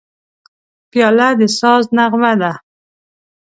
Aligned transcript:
پیاله 0.89 1.27
د 1.39 1.41
ساز 1.59 1.83
نغمه 1.97 2.33
ده. 2.41 2.51